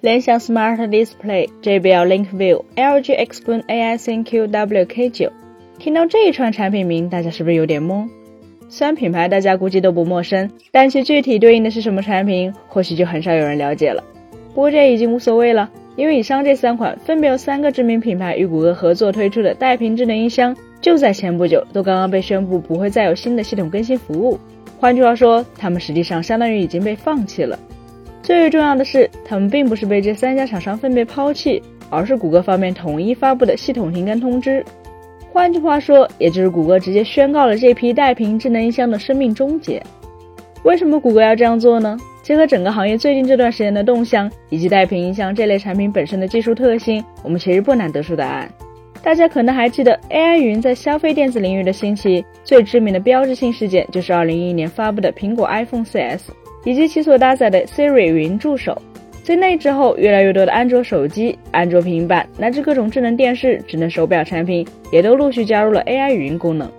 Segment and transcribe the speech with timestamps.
[0.00, 5.28] 联想 Smart Display、JBL Link View、LG Xplane AI ThinQ WK9。
[5.76, 8.08] 听到这一串产品名，大家是不是有点懵？
[8.68, 14.04] 虽然品牌大家估计都不陌生，但其具体对应的是什么产品，或许就很少有人了解了。
[14.54, 24.38] 不过这已经无所谓了，因为以上这三款分别由三个知名品牌与谷歌合作推出的带屏智能音箱，就在前不久都刚刚被宣布不会再有新的系统更新服务。
[24.78, 27.58] 换句话说，它们实际上相当于已经被放弃了。
[28.28, 34.62] 最重要的是，他们并不是被这三家厂商分别抛弃，而是谷歌方面统一发布的系统停更通知。
[35.32, 39.82] 换句话说，也就是谷歌直接宣告了这批带屏智能音箱的生命终结。
[40.62, 41.96] 为什么谷歌要这样做呢？
[42.22, 48.46] 结合整个行业最近这段时间的动向，以及带屏音箱这类产品本身的技术特性，我们其实不难得出答案。
[49.02, 56.20] 大家可能还记得 AI 云在消费电子领域的兴起，最知名的标志性事件就是2011年发布的苹果 iPhone 4S，
[56.64, 58.80] 以及其所搭载的 Siri 语音助手。
[59.22, 66.70] 在那之后，越来越多的安卓手机、安卓平板乃至各种智能电视、智能手表产品也都陆续加入了 AI 语音功能。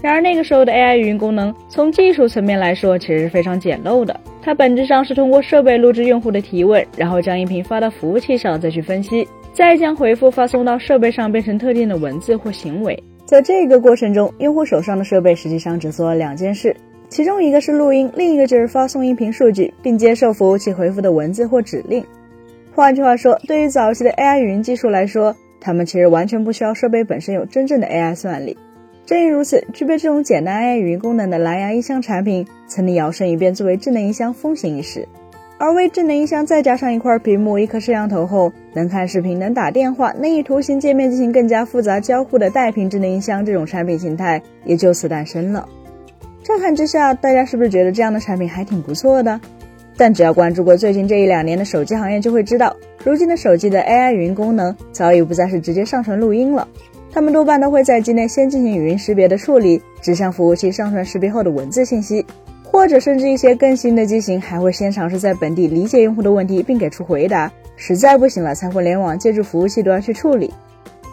[0.00, 4.18] 然而，那个时候的 AI 语音功能，从技术层面来说，其实是非常简陋的。
[4.40, 12.96] 它本质上是通过设备录制用户的提问，然后将音频发到服务器上，再去分析，再将回复发送到设备上，变成特定的文字或行为。
[13.26, 16.74] 在这个过程中，用户手上的设备实际上只做了两件事。
[17.08, 22.04] 其中一个是录音，另一个就是发送音频数据，并接受服务器回复的文字或指令。
[22.74, 28.56] 换句话说，对于早期的 AI 语音技术来说，它们其实完全不需要设备本身有真正的 AI 算力。
[29.06, 35.08] 正因如此，具备这种简单 AI 语音功能的蓝牙音箱产品，曾经摇身一变作为智能音箱风行一时。
[35.58, 45.68] 而为智能音箱再加上一块屏幕、一颗摄像头后，能看视频、能打电话、能以图形界面进行更加复杂交互的带屏智能音箱，这种产品形态也就此诞生了。
[46.48, 49.38] 乍看之下，大家是不是觉得这样的产品还挺不错的？
[49.98, 52.74] 但只要关注过最近这一两年的手机行业，就会知道，
[53.04, 56.66] 如今的手机的 AI 语音功能早已不再是直接上传录音了，
[57.12, 62.24] 他们多半都会在机内先进行语音识别的处理，只向服务器上传识别后的文字信息，
[62.64, 70.50] 或者甚至一些更新的机型还会先尝试在本地理解用户的问题并给出回答，实在不行了才会联网借助服务器端去处理。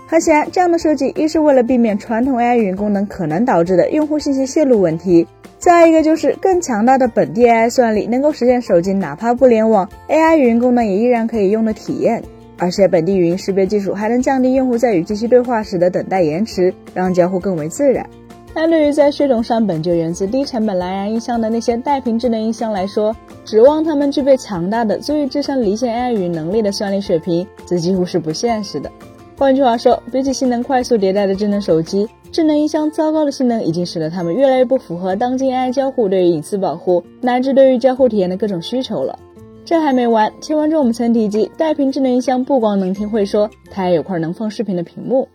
[0.07, 5.27] 很显然，这样的设计一是为了避免传统 AI 语音功能可能导致的用户信息泄露问题，
[5.57, 12.23] 再一个就是更强大的本地 AI 算力能够实现手机哪怕不联网，AI 语音功能也依然可以用的体验。
[12.57, 18.07] 而且本地语音识别技术还能降低用户在与机器对话时的等待延迟，让交互更为自然。
[18.53, 28.89] 但对于在血统上本就源自低成本蓝牙音箱的那些带屏智能音箱来说，指望它们具备强大的足以支撑离线 AI 语音能力的算力水平，则几乎是不现实的。
[29.37, 39.19] 换句话说，比起性能快速迭代的智能手机，智能音箱糟糕的性能已经使得它们越来越不符合当今 AI 交互对于隐私保护乃至对于交互体验的各种需求了。
[39.65, 45.27] 这还没完，前文中我们曾提及，带屏智能音箱不光能听会说，它还有块能放视频的屏幕。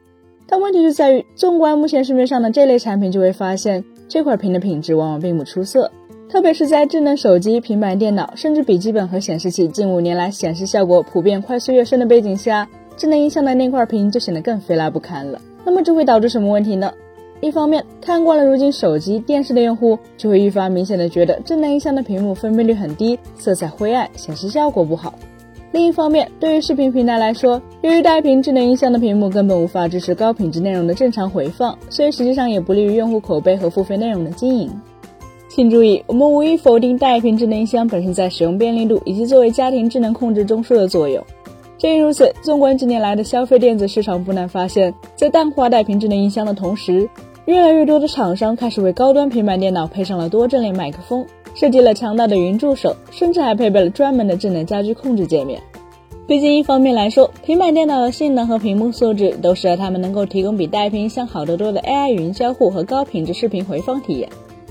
[0.46, 5.90] 但问题就在于，纵观目前市面上的这类产品，就会发现这块屏的品质往往并不出色，
[6.28, 12.66] 特别是在智能手机、平板电脑，甚至笔记本和显示器近五年来显示效果普遍快速跃升的背景下。
[13.00, 15.40] 智能音箱的那块屏就显得更肥辣不堪了。
[15.64, 16.92] 那么这会导致什么问题呢？
[17.40, 25.14] 一方面，看惯了如今手机、电视的用户就会愈发明显的觉得智能音箱的屏幕分辨率很低，色彩灰暗，显示效果不好。
[25.72, 34.70] 另一方面，对于视频平台来说，由于带屏智能音箱的屏幕根本无法支持高品质内容的正常回放，所以实际上也不利于用户口碑和付费内容的经营。
[35.48, 41.24] 请注意，我们无意否定带屏智能音箱本身在使用便利度以及作为家庭智能控制中枢的作用。
[41.80, 47.08] 正因如此，纵观近年来的消费电子市场，不难发现，在淡化带屏智能音箱的同时，
[47.46, 51.24] 越来越多的厂商开始为高端平板电脑配上了多阵列麦克风，
[51.54, 55.58] 设计了强大的云助手，甚至还配备了专门的智能家居控制界面。
[56.26, 64.28] 毕竟，一方面来说，平板电脑的性能和屏幕素质都使得它们能够提供比带屏音箱好得多的 AI 语音交互和高品质视频回放体验。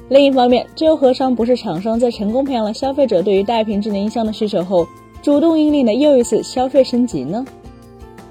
[0.09, 4.85] 另一方面，这又何尝不是厂商在成功培养了消费者对于带屏智能音箱的需求后？
[5.21, 7.45] 主动引领的又一次消费升级呢？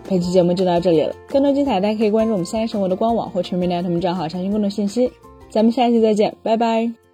[0.08, 5.10] 本期节目就到这里了，更多精彩大家可以关注我们三叶生活的官网或全民聊天账号查询更多信息。
[5.50, 7.07] 咱们下期再见，拜拜。